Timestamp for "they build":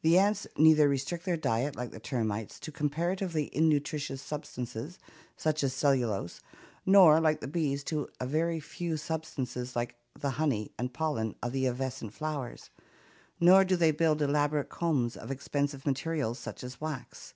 13.76-14.22